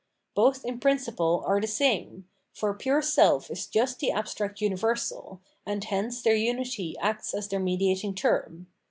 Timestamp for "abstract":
4.09-4.59